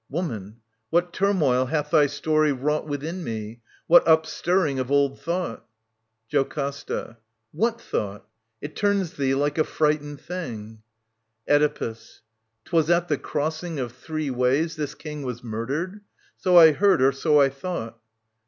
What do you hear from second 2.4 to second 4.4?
wrought Within me 1 What up